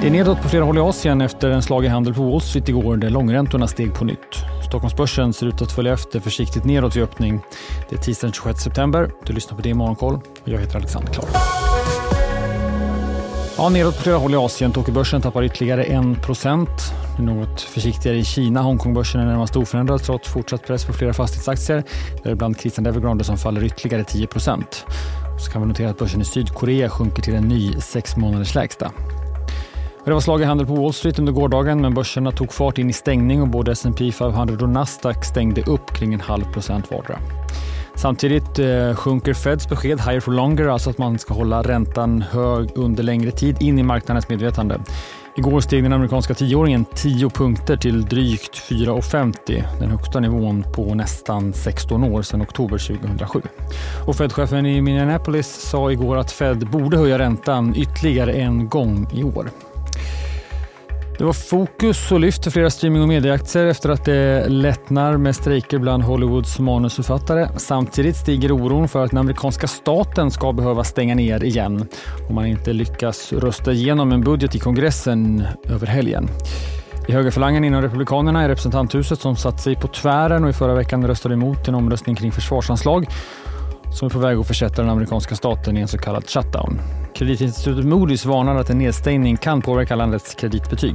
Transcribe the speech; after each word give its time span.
Det 0.00 0.06
är 0.06 0.10
nedåt 0.10 0.42
på 0.42 0.48
flera 0.48 0.64
håll 0.64 0.76
i 0.78 0.80
Asien 0.80 1.20
efter 1.20 1.50
en 1.50 1.62
slag 1.62 1.84
i 1.84 1.88
handel 1.88 2.14
på 2.14 2.22
Wall 2.22 2.40
Street 2.40 2.68
igår 2.68 2.96
där 2.96 3.10
långräntorna 3.10 3.66
steg 3.66 3.94
på 3.94 4.04
nytt. 4.04 4.18
Stockholmsbörsen 4.68 5.32
ser 5.32 5.46
ut 5.46 5.62
att 5.62 5.72
följa 5.72 5.92
efter 5.92 6.20
försiktigt 6.20 6.64
nedåt 6.64 6.96
vid 6.96 7.02
öppning. 7.02 7.40
Det 7.88 7.96
är 7.96 8.00
tisdagen 8.00 8.32
26 8.32 8.60
september. 8.60 9.10
Du 9.26 9.32
lyssnar 9.32 9.56
på 9.56 9.62
det 9.62 9.68
i 9.68 9.74
Morgonkoll 9.74 10.14
och 10.14 10.48
jag 10.48 10.58
heter 10.58 10.76
Alexander 10.76 11.12
Klar. 11.12 11.28
Ja, 13.56 13.68
nedåt 13.68 13.96
på 13.96 14.02
flera 14.02 14.16
håll 14.16 14.34
i 14.34 14.36
Asien. 14.36 14.72
Tokyobörsen 14.72 15.22
tappar 15.22 15.42
ytterligare 15.42 15.84
1 15.84 15.90
Det 15.96 16.48
är 16.48 17.22
något 17.22 17.60
försiktigare 17.60 18.16
i 18.16 18.24
Kina. 18.24 18.62
Hongkongbörsen 18.62 19.20
är 19.20 19.26
närmast 19.26 19.56
oförändrad 19.56 20.02
trots 20.02 20.28
fortsatt 20.28 20.66
press 20.66 20.84
på 20.84 20.92
flera 20.92 21.14
fastighetsaktier. 21.14 21.84
Däribland 22.22 22.60
Christian 22.60 22.86
Evergrande 22.86 23.24
som 23.24 23.38
faller 23.38 23.64
ytterligare 23.64 24.02
10% 24.02 24.64
Så 25.40 25.50
kan 25.50 25.62
vi 25.62 25.68
notera 25.68 25.90
att 25.90 25.98
börsen 25.98 26.20
i 26.20 26.24
Sydkorea 26.24 26.90
sjunker 26.90 27.22
till 27.22 27.34
en 27.34 27.48
ny 27.48 27.72
sex 27.80 28.16
månaders 28.16 28.54
lägsta. 28.54 28.92
Det 30.08 30.14
var 30.14 30.20
slag 30.20 30.40
i 30.40 30.44
handel 30.44 30.66
på 30.66 30.74
Wall 30.74 30.92
Street 30.92 31.18
under 31.18 31.32
gårdagen 31.32 31.80
men 31.80 31.94
börserna 31.94 32.32
tog 32.32 32.52
fart 32.52 32.78
in 32.78 32.90
i 32.90 32.92
stängning 32.92 33.42
och 33.42 33.48
både 33.48 33.72
S&P 33.72 34.12
500 34.12 34.64
och 34.64 34.68
Nasdaq 34.68 35.24
stängde 35.24 35.62
upp 35.62 35.92
kring 35.92 36.14
en 36.14 36.20
halv 36.20 36.52
procent 36.52 36.90
vardera. 36.90 37.18
Samtidigt 37.94 38.58
eh, 38.58 38.94
sjunker 38.94 39.34
Feds 39.34 39.68
besked 39.68 40.00
higher 40.00 40.20
for 40.20 40.32
longer, 40.32 40.66
alltså 40.66 40.90
att 40.90 40.98
man 40.98 41.18
ska 41.18 41.34
hålla 41.34 41.62
räntan 41.62 42.22
hög 42.22 42.68
under 42.74 43.02
längre 43.02 43.30
tid 43.30 43.56
in 43.60 43.78
i 43.78 43.82
marknadens 43.82 44.28
medvetande. 44.28 44.80
Igår 45.36 45.60
steg 45.60 45.82
den 45.82 45.92
amerikanska 45.92 46.34
tioåringen 46.34 46.84
10 46.94 47.30
punkter 47.30 47.76
till 47.76 48.04
drygt 48.04 48.56
4,50, 48.70 49.62
den 49.80 49.90
högsta 49.90 50.20
nivån 50.20 50.64
på 50.74 50.94
nästan 50.94 51.52
16 51.52 52.04
år 52.04 52.22
sedan 52.22 52.42
oktober 52.42 52.78
2007. 52.78 53.40
Och 54.06 54.16
Fed-chefen 54.16 54.66
i 54.66 54.80
Minneapolis 54.80 55.46
sa 55.46 55.92
igår 55.92 56.16
att 56.16 56.32
Fed 56.32 56.70
borde 56.70 56.96
höja 56.98 57.18
räntan 57.18 57.74
ytterligare 57.76 58.32
en 58.32 58.68
gång 58.68 59.08
i 59.12 59.22
år. 59.22 59.50
Det 61.18 61.24
var 61.24 61.32
fokus 61.32 62.12
och 62.12 62.20
lyft 62.20 62.44
för 62.44 62.50
flera 62.50 62.70
streaming 62.70 63.02
och 63.02 63.08
medieaktier 63.08 63.66
efter 63.66 63.88
att 63.88 64.04
det 64.04 64.48
lättnar 64.48 65.16
med 65.16 65.36
strejker 65.36 65.78
bland 65.78 66.02
Hollywoods 66.02 66.58
manusförfattare. 66.58 67.48
Samtidigt 67.56 68.16
stiger 68.16 68.52
oron 68.52 68.88
för 68.88 69.04
att 69.04 69.10
den 69.10 69.18
amerikanska 69.18 69.66
staten 69.66 70.30
ska 70.30 70.52
behöva 70.52 70.84
stänga 70.84 71.14
ner 71.14 71.44
igen 71.44 71.88
om 72.28 72.34
man 72.34 72.46
inte 72.46 72.72
lyckas 72.72 73.32
rösta 73.32 73.72
igenom 73.72 74.12
en 74.12 74.20
budget 74.20 74.54
i 74.54 74.58
kongressen 74.58 75.46
över 75.64 75.86
helgen. 75.86 76.28
I 77.08 77.12
högerfalangen 77.12 77.64
inom 77.64 77.82
Republikanerna 77.82 78.42
är 78.42 78.48
representanthuset 78.48 79.20
som 79.20 79.36
satt 79.36 79.60
sig 79.60 79.76
på 79.76 79.88
tvären 79.88 80.44
och 80.44 80.50
i 80.50 80.52
förra 80.52 80.74
veckan 80.74 81.06
röstade 81.06 81.34
emot 81.34 81.68
en 81.68 81.74
omröstning 81.74 82.16
kring 82.16 82.32
försvarsanslag 82.32 83.06
som 83.92 84.06
är 84.06 84.10
på 84.10 84.18
väg 84.18 84.38
att 84.38 84.46
försätta 84.46 84.82
den 84.82 84.90
amerikanska 84.90 85.34
staten 85.34 85.76
i 85.76 85.80
en 85.80 85.88
så 85.88 85.98
kallad 85.98 86.28
shutdown. 86.28 86.80
Kreditinstitutet 87.18 87.84
Moody's 87.84 88.26
varnar 88.28 88.56
att 88.56 88.70
en 88.70 88.78
nedstängning 88.78 89.36
kan 89.36 89.62
påverka 89.62 89.96
landets 89.96 90.34
kreditbetyg. 90.34 90.94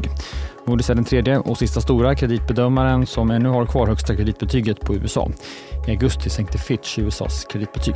Moody's 0.65 0.91
är 0.91 0.95
den 0.95 1.03
tredje 1.03 1.37
och 1.37 1.57
sista 1.57 1.81
stora 1.81 2.15
kreditbedömaren 2.15 3.05
som 3.05 3.31
ännu 3.31 3.49
har 3.49 3.65
kvar 3.65 3.87
högsta 3.87 4.15
kreditbetyget 4.15 4.79
på 4.79 4.95
USA. 4.95 5.29
I 5.87 5.91
augusti 5.91 6.29
sänkte 6.29 6.57
Fitch 6.57 6.99
USAs 6.99 7.45
kreditbetyg. 7.45 7.95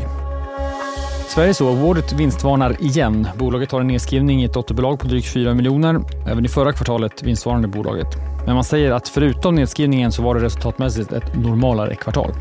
Sveriges 1.27 1.61
Awardet 1.61 2.13
vinstvarnar 2.13 2.83
igen. 2.83 3.27
Bolaget 3.37 3.71
har 3.71 3.81
en 3.81 3.87
nedskrivning 3.87 4.41
i 4.41 4.45
ett 4.45 4.53
dotterbolag 4.53 4.99
på 4.99 5.07
drygt 5.07 5.27
4 5.27 5.53
miljoner. 5.53 5.99
Även 6.27 6.45
i 6.45 6.47
förra 6.47 6.73
kvartalet 6.73 7.23
vinstvarnade 7.23 7.67
bolaget. 7.67 8.07
Men 8.45 8.55
man 8.55 8.63
säger 8.63 8.91
att 8.91 9.09
förutom 9.09 9.55
nedskrivningen 9.55 10.11
så 10.11 10.21
var 10.21 10.35
det 10.35 10.41
resultatmässigt 10.41 11.11
ett 11.11 11.35
normalare 11.35 11.95
kvartal. 11.95 12.31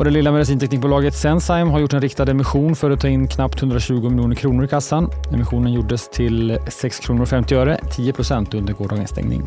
Och 0.00 0.04
det 0.04 0.10
lilla 0.10 0.32
medicinteknikbolaget 0.32 1.14
Sensheim 1.14 1.68
har 1.68 1.80
gjort 1.80 1.92
en 1.92 2.00
riktad 2.00 2.30
emission 2.30 2.76
för 2.76 2.90
att 2.90 3.00
ta 3.00 3.08
in 3.08 3.28
knappt 3.28 3.58
120 3.58 4.08
miljoner 4.08 4.34
kronor 4.34 4.64
i 4.64 4.68
kassan. 4.68 5.10
Emissionen 5.32 5.72
gjordes 5.72 6.08
till 6.08 6.58
6 6.68 6.98
kronor 7.00 7.26
50 7.26 7.54
öre, 7.54 7.80
10 7.90 8.12
procent 8.12 8.54
under 8.54 8.72
gårdagens 8.72 9.10
stängning. 9.10 9.42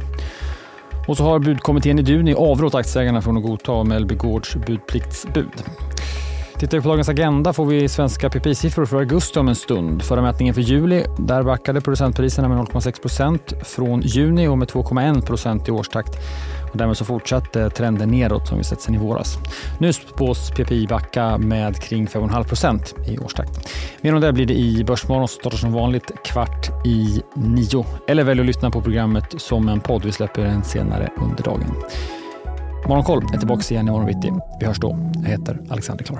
Och 1.07 1.17
så 1.17 1.23
har 1.23 1.39
budkommittén 1.39 1.99
i 1.99 2.01
Duni 2.01 2.33
avrått 2.33 2.75
aktieägarna 2.75 3.21
från 3.21 3.37
att 3.37 3.43
godta 3.43 3.83
Mellby 3.83 4.15
Gårds 4.15 4.55
budpliktsbud. 4.55 5.63
Tittar 6.63 6.77
vi 6.77 6.83
på 6.83 6.89
dagens 6.89 7.09
agenda 7.09 7.53
får 7.53 7.65
vi 7.65 7.89
svenska 7.89 8.29
PPI-siffror 8.29 8.85
för 8.85 8.97
augusti 8.97 9.39
om 9.39 9.47
en 9.47 9.55
stund. 9.55 10.03
Förra 10.03 10.21
mätningen 10.21 10.53
för 10.53 10.61
juli, 10.61 11.05
där 11.19 11.43
backade 11.43 11.81
producentpriserna 11.81 12.47
med 12.47 12.57
0,6 12.57 13.01
procent 13.01 13.53
från 13.63 14.01
juni 14.01 14.47
och 14.47 14.57
med 14.57 14.67
2,1 14.67 15.25
procent 15.25 15.67
i 15.67 15.71
årstakt. 15.71 16.09
Och 16.71 16.77
därmed 16.77 16.97
så 16.97 17.05
fortsatte 17.05 17.69
trenden 17.69 18.09
nedåt 18.09 18.47
som 18.47 18.57
vi 18.57 18.63
sett 18.63 18.81
sedan 18.81 18.95
i 18.95 18.97
våras. 18.97 19.37
Nu 19.79 19.93
spås 19.93 20.51
PPI 20.51 20.87
backa 20.87 21.37
med 21.37 21.81
kring 21.81 22.07
5,5 22.07 22.43
procent 22.43 22.95
i 23.07 23.17
årstakt. 23.17 23.69
Mer 24.01 24.15
om 24.15 24.21
det 24.21 24.33
blir 24.33 24.45
det 24.45 24.53
i 24.53 24.83
Börsmorgon 24.83 25.27
som 25.27 25.39
startar 25.39 25.57
som 25.57 25.73
vanligt 25.73 26.11
kvart 26.23 26.85
i 26.85 27.21
nio. 27.33 27.85
Eller 28.07 28.23
välj 28.23 28.39
att 28.39 28.45
lyssna 28.45 28.71
på 28.71 28.81
programmet 28.81 29.41
som 29.41 29.67
en 29.69 29.79
podd. 29.79 30.05
Vi 30.05 30.11
släpper 30.11 30.41
den 30.41 30.63
senare 30.63 31.09
under 31.17 31.43
dagen. 31.43 31.75
Morgonkoll 32.87 33.23
är 33.33 33.37
tillbaka 33.37 33.73
igen 33.73 33.87
i 33.87 33.91
morgon 33.91 34.07
bitti. 34.07 34.33
Vi 34.59 34.65
hörs 34.65 34.79
då. 34.79 35.11
Jag 35.23 35.29
heter 35.29 35.59
Alexander 35.69 36.03
Klar. 36.03 36.19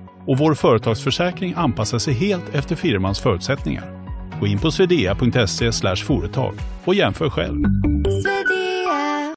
och 0.27 0.37
vår 0.37 0.53
företagsförsäkring 0.53 1.53
anpassar 1.57 1.99
sig 1.99 2.13
helt 2.13 2.55
efter 2.55 2.75
firmans 2.75 3.19
förutsättningar. 3.19 3.83
Gå 4.39 4.47
in 4.47 4.59
på 4.59 4.71
swedea.se 4.71 5.71
företag 5.95 6.53
och 6.85 6.95
jämför 6.95 7.29
själv. 7.29 7.63